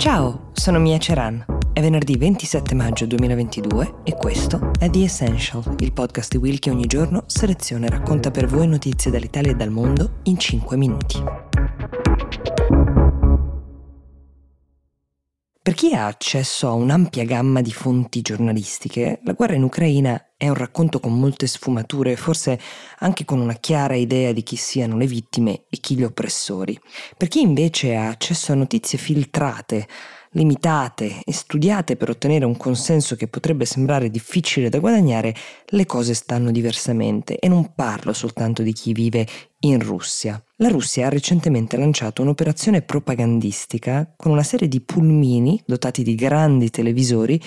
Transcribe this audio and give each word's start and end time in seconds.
Ciao, 0.00 0.48
sono 0.54 0.78
Mia 0.78 0.96
Ceran. 0.96 1.44
È 1.74 1.80
venerdì 1.82 2.16
27 2.16 2.74
maggio 2.74 3.04
2022 3.04 3.96
e 4.04 4.14
questo 4.14 4.70
è 4.78 4.88
The 4.88 5.04
Essential, 5.04 5.62
il 5.80 5.92
podcast 5.92 6.30
di 6.30 6.38
Will 6.38 6.58
che 6.58 6.70
ogni 6.70 6.86
giorno 6.86 7.24
seleziona 7.26 7.84
e 7.84 7.90
racconta 7.90 8.30
per 8.30 8.46
voi 8.46 8.66
notizie 8.66 9.10
dall'Italia 9.10 9.50
e 9.50 9.56
dal 9.56 9.68
mondo 9.68 10.20
in 10.22 10.38
5 10.38 10.76
minuti. 10.78 11.49
Per 15.62 15.74
chi 15.74 15.92
ha 15.92 16.06
accesso 16.06 16.68
a 16.68 16.72
un'ampia 16.72 17.22
gamma 17.26 17.60
di 17.60 17.70
fonti 17.70 18.22
giornalistiche, 18.22 19.20
la 19.24 19.34
guerra 19.34 19.56
in 19.56 19.62
Ucraina 19.62 20.32
è 20.38 20.48
un 20.48 20.54
racconto 20.54 21.00
con 21.00 21.18
molte 21.18 21.46
sfumature, 21.46 22.16
forse 22.16 22.58
anche 23.00 23.26
con 23.26 23.40
una 23.40 23.52
chiara 23.52 23.94
idea 23.94 24.32
di 24.32 24.42
chi 24.42 24.56
siano 24.56 24.96
le 24.96 25.04
vittime 25.04 25.64
e 25.68 25.76
chi 25.76 25.96
gli 25.96 26.02
oppressori. 26.02 26.80
Per 27.14 27.28
chi 27.28 27.42
invece 27.42 27.94
ha 27.94 28.08
accesso 28.08 28.52
a 28.52 28.54
notizie 28.54 28.96
filtrate, 28.96 29.86
limitate 30.32 31.22
e 31.24 31.32
studiate 31.32 31.96
per 31.96 32.10
ottenere 32.10 32.44
un 32.44 32.56
consenso 32.56 33.16
che 33.16 33.26
potrebbe 33.26 33.64
sembrare 33.64 34.10
difficile 34.10 34.68
da 34.68 34.78
guadagnare, 34.78 35.34
le 35.66 35.86
cose 35.86 36.14
stanno 36.14 36.50
diversamente 36.50 37.38
e 37.38 37.48
non 37.48 37.72
parlo 37.74 38.12
soltanto 38.12 38.62
di 38.62 38.72
chi 38.72 38.92
vive 38.92 39.26
in 39.60 39.80
Russia. 39.80 40.42
La 40.56 40.68
Russia 40.68 41.06
ha 41.06 41.10
recentemente 41.10 41.76
lanciato 41.76 42.22
un'operazione 42.22 42.82
propagandistica 42.82 44.12
con 44.16 44.32
una 44.32 44.42
serie 44.42 44.68
di 44.68 44.80
pulmini 44.80 45.60
dotati 45.66 46.02
di 46.02 46.14
grandi 46.14 46.70
televisori 46.70 47.40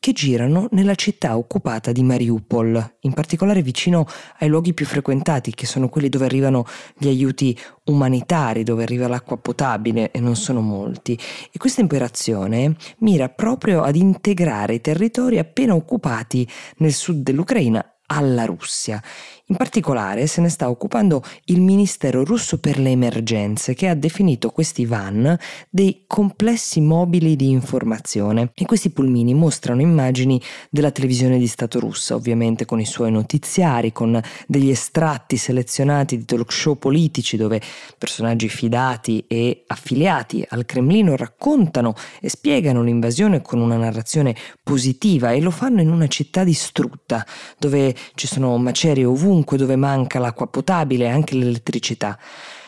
che 0.00 0.12
girano 0.12 0.68
nella 0.72 0.94
città 0.94 1.36
occupata 1.36 1.92
di 1.92 2.02
Mariupol, 2.02 2.96
in 3.00 3.12
particolare 3.12 3.62
vicino 3.62 4.06
ai 4.38 4.48
luoghi 4.48 4.72
più 4.72 4.86
frequentati, 4.86 5.52
che 5.52 5.66
sono 5.66 5.88
quelli 5.88 6.08
dove 6.08 6.24
arrivano 6.24 6.64
gli 6.96 7.08
aiuti 7.08 7.58
umanitari, 7.84 8.62
dove 8.62 8.84
arriva 8.84 9.08
l'acqua 9.08 9.36
potabile 9.36 10.10
e 10.10 10.20
non 10.20 10.36
sono 10.36 10.60
molti. 10.60 11.18
E 11.50 11.58
questa 11.58 11.82
operazione 11.82 12.76
mira 12.98 13.28
proprio 13.28 13.82
ad 13.82 13.96
integrare 13.96 14.74
i 14.74 14.80
territori 14.80 15.38
appena 15.38 15.74
occupati 15.74 16.48
nel 16.76 16.92
sud 16.92 17.22
dell'Ucraina 17.22 17.84
alla 18.08 18.44
Russia. 18.44 19.02
In 19.50 19.56
particolare 19.56 20.26
se 20.26 20.42
ne 20.42 20.50
sta 20.50 20.68
occupando 20.68 21.22
il 21.46 21.62
Ministero 21.62 22.22
russo 22.22 22.58
per 22.58 22.78
le 22.78 22.90
emergenze 22.90 23.72
che 23.72 23.88
ha 23.88 23.94
definito 23.94 24.50
questi 24.50 24.84
van 24.84 25.38
dei 25.70 26.04
complessi 26.06 26.82
mobili 26.82 27.34
di 27.34 27.48
informazione 27.48 28.50
e 28.54 28.66
questi 28.66 28.90
pulmini 28.90 29.32
mostrano 29.32 29.80
immagini 29.80 30.38
della 30.68 30.90
televisione 30.90 31.38
di 31.38 31.46
Stato 31.46 31.80
russa, 31.80 32.14
ovviamente 32.14 32.66
con 32.66 32.78
i 32.78 32.84
suoi 32.84 33.10
notiziari, 33.10 33.90
con 33.90 34.20
degli 34.46 34.68
estratti 34.68 35.38
selezionati 35.38 36.18
di 36.18 36.24
talk 36.26 36.52
show 36.52 36.76
politici 36.76 37.38
dove 37.38 37.58
personaggi 37.96 38.50
fidati 38.50 39.24
e 39.26 39.64
affiliati 39.66 40.44
al 40.46 40.66
Cremlino 40.66 41.16
raccontano 41.16 41.94
e 42.20 42.28
spiegano 42.28 42.82
l'invasione 42.82 43.40
con 43.40 43.60
una 43.60 43.76
narrazione 43.76 44.36
positiva 44.62 45.32
e 45.32 45.40
lo 45.40 45.50
fanno 45.50 45.80
in 45.80 45.90
una 45.90 46.06
città 46.06 46.44
distrutta 46.44 47.24
dove 47.58 47.94
ci 48.14 48.26
sono 48.26 48.56
macerie 48.58 49.04
ovunque 49.04 49.56
dove 49.56 49.76
manca 49.76 50.18
l'acqua 50.18 50.46
potabile 50.46 51.04
e 51.04 51.08
anche 51.08 51.34
l'elettricità. 51.34 52.18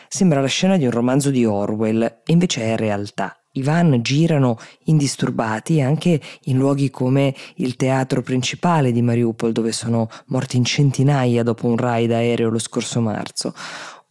Sembra 0.07 0.41
la 0.41 0.47
scena 0.47 0.77
di 0.77 0.85
un 0.85 0.91
romanzo 0.91 1.29
di 1.29 1.45
Orwell 1.45 2.01
e 2.03 2.31
invece 2.33 2.63
è 2.63 2.75
realtà. 2.75 3.35
I 3.53 3.63
van 3.63 4.01
girano 4.01 4.57
indisturbati 4.85 5.81
anche 5.81 6.21
in 6.45 6.57
luoghi 6.57 6.89
come 6.89 7.35
il 7.55 7.75
teatro 7.75 8.21
principale 8.21 8.93
di 8.93 9.01
Mariupol, 9.01 9.51
dove 9.51 9.73
sono 9.73 10.09
morti 10.27 10.55
in 10.55 10.63
centinaia 10.63 11.43
dopo 11.43 11.67
un 11.67 11.75
raid 11.75 12.11
aereo 12.11 12.49
lo 12.49 12.59
scorso 12.59 13.01
marzo, 13.01 13.53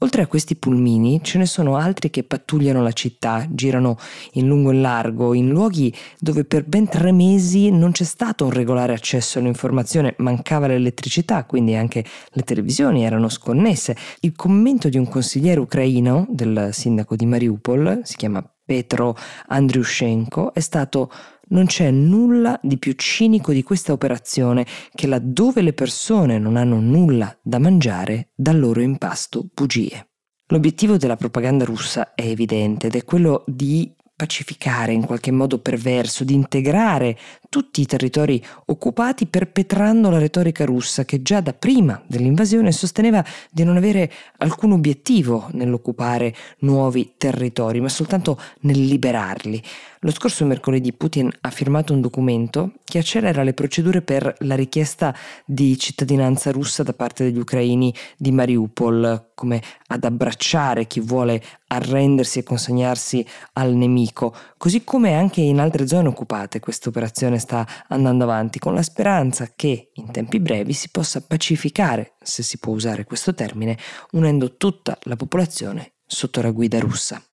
Oltre 0.03 0.23
a 0.23 0.27
questi 0.27 0.57
pulmini 0.57 1.21
ce 1.23 1.37
ne 1.37 1.45
sono 1.45 1.77
altri 1.77 2.09
che 2.09 2.23
pattugliano 2.23 2.83
la 2.83 2.93
città, 2.93 3.47
girano 3.51 3.99
in 4.33 4.47
lungo 4.47 4.71
e 4.71 4.75
largo, 4.75 5.35
in 5.35 5.51
luoghi 5.51 5.95
dove 6.19 6.45
per 6.45 6.65
ben 6.65 6.89
tre 6.89 7.13
mesi 7.13 7.71
non 7.71 7.93
c'è 7.93 8.05
stato 8.05 8.47
un 8.47 8.51
regolare 8.51 8.95
accesso 8.95 9.39
all'informazione, 9.39 10.15
mancava 10.19 10.69
l'elettricità, 10.69 11.45
quindi 11.45 11.75
anche 11.75 12.03
le 12.31 12.43
televisioni 12.43 13.05
erano 13.05 13.29
sconnesse. 13.29 13.95
Il 14.21 14.35
commento 14.35 14.89
di 14.89 14.97
un 14.97 15.07
consigliere 15.07 15.61
ucraino, 15.61 16.27
del 16.31 16.71
sindaco 16.73 17.15
di 17.15 17.27
Mariupol, 17.27 18.01
si 18.03 18.17
chiama 18.17 18.43
Petro 18.65 19.15
Andriushenko, 19.49 20.55
è 20.55 20.61
stato 20.61 21.11
non 21.51 21.67
c'è 21.67 21.91
nulla 21.91 22.59
di 22.63 22.79
più 22.79 22.93
cinico 22.95 23.53
di 23.53 23.63
questa 23.63 23.93
operazione 23.93 24.67
che 24.95 25.07
laddove 25.07 25.63
le 25.63 25.73
persone 25.73 26.39
non 26.39 26.57
hanno 26.57 26.81
nulla 26.81 27.37
da 27.43 27.59
mangiare, 27.59 28.31
dal 28.35 28.59
loro 28.59 28.81
impasto 28.81 29.49
bugie. 29.53 30.09
L'obiettivo 30.47 30.97
della 30.97 31.17
propaganda 31.17 31.65
russa 31.65 32.15
è 32.15 32.23
evidente 32.23 32.89
ed 32.89 32.97
è 32.97 33.05
quello 33.05 33.45
di 33.47 33.95
pacificare 34.21 34.93
in 34.93 35.07
qualche 35.07 35.31
modo 35.31 35.61
perverso, 35.61 36.25
di 36.25 36.35
integrare 36.35 37.17
tutti 37.49 37.81
i 37.81 37.87
territori 37.87 38.45
occupati 38.67 39.25
perpetrando 39.25 40.11
la 40.11 40.19
retorica 40.19 40.67
russa 40.67 41.07
che 41.07 41.23
già 41.23 41.41
da 41.41 41.55
prima 41.55 42.03
dell'invasione 42.07 42.71
sosteneva 42.71 43.25
di 43.51 43.65
non 43.65 43.79
avere 43.79 44.13
alcun 44.37 44.73
obiettivo 44.73 45.49
nell'occupare 45.53 46.35
nuovi 46.59 47.15
territori, 47.17 47.81
ma 47.81 47.89
soltanto 47.89 48.39
nel 48.61 48.85
liberarli. 48.85 49.63
Lo 50.01 50.13
scorso 50.13 50.47
mercoledì 50.47 50.93
Putin 50.93 51.31
ha 51.41 51.51
firmato 51.51 51.93
un 51.93 52.01
documento 52.01 52.73
che 52.85 52.99
accelera 52.99 53.43
le 53.43 53.53
procedure 53.53 54.01
per 54.01 54.35
la 54.41 54.55
richiesta 54.55 55.15
di 55.45 55.79
cittadinanza 55.79 56.51
russa 56.51 56.83
da 56.83 56.95
parte 56.95 57.25
degli 57.25 57.39
ucraini 57.39 57.95
di 58.17 58.33
Mariupol, 58.33 59.33
come 59.35 59.63
ad 59.89 60.05
abbracciare 60.05 60.87
chi 60.87 61.01
vuole 61.01 61.43
arrendersi 61.67 62.39
e 62.39 62.43
consegnarsi 62.43 63.25
al 63.55 63.75
nemico, 63.75 64.10
così 64.13 64.85
come 64.85 65.15
anche 65.15 65.41
in 65.41 65.61
altre 65.61 65.87
zone 65.87 66.09
occupate 66.09 66.61
questa 66.61 66.89
operazione 66.89 67.39
sta 67.39 67.67
andando 67.89 68.25
avanti, 68.25 68.59
con 68.59 68.75
la 68.75 68.83
speranza 68.83 69.53
che 69.55 69.91
in 69.95 70.11
tempi 70.11 70.41
brevi 70.41 70.73
si 70.73 70.89
possa 70.91 71.21
pacificare, 71.21 72.15
se 72.23 72.43
si 72.43 72.59
può 72.59 72.73
usare 72.73 73.05
questo 73.05 73.35
termine, 73.35 73.79
unendo 74.13 74.57
tutta 74.57 74.99
la 75.03 75.17
popolazione 75.17 75.93
sotto 76.07 76.43
la 76.43 76.51
guida 76.51 76.79
russa. 76.81 77.30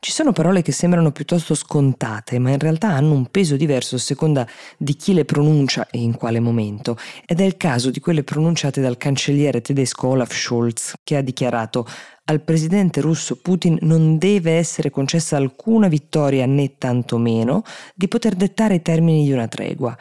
Ci 0.00 0.12
sono 0.12 0.30
parole 0.30 0.62
che 0.62 0.70
sembrano 0.70 1.10
piuttosto 1.10 1.56
scontate, 1.56 2.38
ma 2.38 2.50
in 2.50 2.60
realtà 2.60 2.90
hanno 2.90 3.14
un 3.14 3.26
peso 3.26 3.56
diverso 3.56 3.96
a 3.96 3.98
seconda 3.98 4.46
di 4.76 4.94
chi 4.94 5.12
le 5.12 5.24
pronuncia 5.24 5.88
e 5.90 5.98
in 5.98 6.14
quale 6.14 6.38
momento, 6.38 6.96
ed 7.26 7.40
è 7.40 7.44
il 7.44 7.56
caso 7.56 7.90
di 7.90 7.98
quelle 7.98 8.22
pronunciate 8.22 8.80
dal 8.80 8.96
cancelliere 8.96 9.60
tedesco 9.60 10.06
Olaf 10.06 10.32
Scholz, 10.32 10.94
che 11.02 11.16
ha 11.16 11.20
dichiarato 11.20 11.84
al 12.26 12.42
presidente 12.42 13.00
russo 13.00 13.40
Putin 13.40 13.76
non 13.80 14.18
deve 14.18 14.52
essere 14.52 14.90
concessa 14.90 15.36
alcuna 15.36 15.88
vittoria 15.88 16.46
né 16.46 16.78
tantomeno 16.78 17.64
di 17.92 18.06
poter 18.06 18.36
dettare 18.36 18.76
i 18.76 18.82
termini 18.82 19.24
di 19.24 19.32
una 19.32 19.48
tregua. 19.48 19.98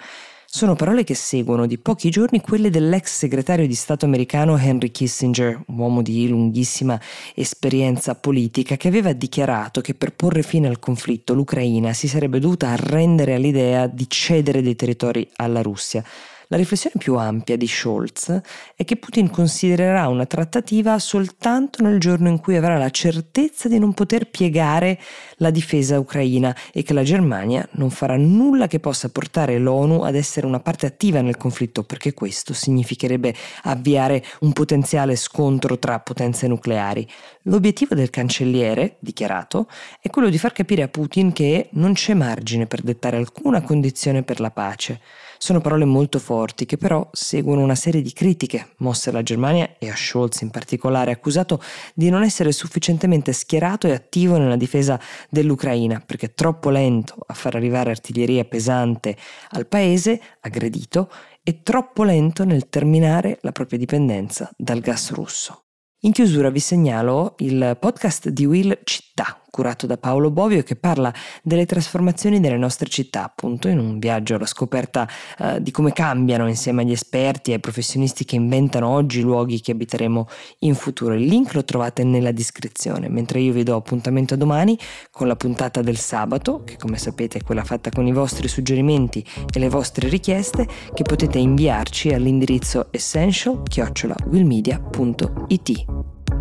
Sono 0.57 0.73
parole 0.73 1.03
che 1.03 1.13
seguono 1.13 1.67
di 1.67 1.77
pochi 1.77 2.09
giorni 2.09 2.41
quelle 2.41 2.71
dell'ex 2.71 3.15
segretario 3.15 3.67
di 3.67 3.75
Stato 3.75 4.05
americano 4.05 4.57
Henry 4.57 4.89
Kissinger, 4.89 5.61
uomo 5.67 6.01
di 6.01 6.27
lunghissima 6.27 6.99
esperienza 7.35 8.15
politica, 8.15 8.75
che 8.75 8.87
aveva 8.87 9.13
dichiarato 9.13 9.81
che 9.81 9.93
per 9.93 10.15
porre 10.15 10.41
fine 10.41 10.67
al 10.67 10.79
conflitto 10.79 11.35
l'Ucraina 11.35 11.93
si 11.93 12.07
sarebbe 12.07 12.39
dovuta 12.39 12.69
arrendere 12.69 13.35
all'idea 13.35 13.85
di 13.85 14.09
cedere 14.09 14.63
dei 14.63 14.75
territori 14.75 15.29
alla 15.35 15.61
Russia. 15.61 16.03
La 16.49 16.55
riflessione 16.55 16.95
più 16.97 17.15
ampia 17.15 17.57
di 17.57 17.67
Scholz 17.67 18.41
è 18.73 18.85
che 18.85 18.95
Putin 18.95 19.29
considererà 19.29 20.07
una 20.07 20.25
trattativa 20.25 20.97
soltanto 20.97 21.83
nel 21.83 21.99
giorno 21.99 22.29
in 22.29 22.39
cui 22.39 22.55
avrà 22.55 22.77
la 22.77 22.89
certezza 22.89 23.67
di 23.67 23.77
non 23.79 23.93
poter 23.93 24.29
piegare 24.29 24.97
la 25.37 25.49
difesa 25.49 25.99
ucraina 25.99 26.55
e 26.71 26.83
che 26.83 26.93
la 26.93 27.03
Germania 27.03 27.67
non 27.73 27.89
farà 27.89 28.15
nulla 28.15 28.67
che 28.67 28.79
possa 28.79 29.09
portare 29.09 29.57
l'ONU 29.57 30.03
ad 30.03 30.15
essere 30.15 30.45
una 30.45 30.61
parte 30.61 30.85
attiva 30.85 31.19
nel 31.19 31.35
conflitto, 31.35 31.83
perché 31.83 32.13
questo 32.13 32.53
significherebbe 32.53 33.35
avviare 33.63 34.23
un 34.39 34.53
potenziale 34.53 35.17
scontro 35.17 35.77
tra 35.77 35.99
potenze 35.99 36.47
nucleari. 36.47 37.05
L'obiettivo 37.43 37.93
del 37.93 38.09
cancelliere, 38.09 38.95
dichiarato, 38.99 39.67
è 39.99 40.09
quello 40.09 40.29
di 40.29 40.37
far 40.37 40.53
capire 40.53 40.83
a 40.83 40.87
Putin 40.87 41.33
che 41.33 41.67
non 41.73 41.91
c'è 41.91 42.13
margine 42.13 42.67
per 42.67 42.83
dettare 42.83 43.17
alcuna 43.17 43.61
condizione 43.61 44.23
per 44.23 44.39
la 44.39 44.51
pace. 44.51 45.01
Sono 45.37 45.61
parole 45.61 45.85
molto 45.85 46.19
forti 46.19 46.65
che 46.65 46.77
però 46.77 47.07
seguono 47.11 47.61
una 47.61 47.75
serie 47.75 48.01
di 48.01 48.11
critiche 48.13 48.73
mosse 48.77 49.09
alla 49.09 49.23
Germania 49.23 49.75
e 49.77 49.89
a 49.89 49.95
Scholz 49.95 50.41
in 50.41 50.49
particolare, 50.49 51.11
accusato 51.11 51.61
di 51.93 52.09
non 52.09 52.23
essere 52.23 52.51
sufficientemente 52.51 53.33
schierato 53.33 53.87
e 53.87 53.91
attivo 53.91 54.37
nella 54.37 54.55
difesa 54.55 54.99
dell'Ucraina, 55.29 56.01
perché 56.05 56.33
troppo 56.33 56.69
lento 56.69 57.15
a 57.25 57.33
far 57.33 57.55
arrivare 57.55 57.91
artiglieria 57.91 58.45
pesante 58.45 59.15
al 59.49 59.67
paese, 59.67 60.19
aggredito, 60.41 61.09
e 61.43 61.61
troppo 61.63 62.03
lento 62.03 62.43
nel 62.43 62.67
terminare 62.67 63.37
la 63.41 63.51
propria 63.51 63.79
dipendenza 63.79 64.51
dal 64.57 64.79
gas 64.79 65.11
russo. 65.11 65.63
In 66.01 66.11
chiusura 66.11 66.49
vi 66.49 66.59
segnalo 66.59 67.35
il 67.39 67.77
podcast 67.79 68.29
di 68.29 68.45
Will 68.45 68.77
Città, 69.17 69.41
curato 69.49 69.87
da 69.87 69.97
Paolo 69.97 70.29
Bovio, 70.29 70.61
che 70.61 70.75
parla 70.75 71.11
delle 71.41 71.65
trasformazioni 71.65 72.39
delle 72.39 72.57
nostre 72.57 72.87
città, 72.87 73.23
appunto 73.23 73.67
in 73.67 73.79
un 73.79 73.97
viaggio 73.97 74.35
alla 74.35 74.45
scoperta 74.45 75.09
eh, 75.39 75.59
di 75.59 75.71
come 75.71 75.91
cambiano 75.91 76.47
insieme 76.47 76.83
agli 76.83 76.91
esperti 76.91 77.49
e 77.49 77.55
ai 77.55 77.59
professionisti 77.59 78.25
che 78.25 78.35
inventano 78.35 78.87
oggi 78.87 79.17
i 79.17 79.23
luoghi 79.23 79.59
che 79.59 79.71
abiteremo 79.71 80.27
in 80.59 80.75
futuro. 80.75 81.15
Il 81.15 81.25
link 81.25 81.55
lo 81.55 81.63
trovate 81.63 82.03
nella 82.03 82.31
descrizione, 82.31 83.09
mentre 83.09 83.39
io 83.39 83.53
vi 83.53 83.63
do 83.63 83.75
appuntamento 83.75 84.35
a 84.35 84.37
domani 84.37 84.77
con 85.09 85.25
la 85.25 85.35
puntata 85.35 85.81
del 85.81 85.97
sabato, 85.97 86.63
che 86.63 86.77
come 86.77 86.99
sapete 86.99 87.39
è 87.39 87.43
quella 87.43 87.63
fatta 87.63 87.89
con 87.89 88.05
i 88.05 88.13
vostri 88.13 88.47
suggerimenti 88.47 89.25
e 89.51 89.57
le 89.57 89.69
vostre 89.69 90.09
richieste, 90.09 90.67
che 90.93 91.01
potete 91.01 91.39
inviarci 91.39 92.13
all'indirizzo 92.13 92.89
essential-willmedia.it. 92.91 95.85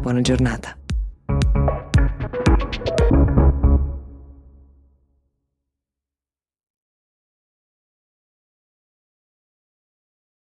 Buona 0.02 0.20
giornata. 0.20 0.76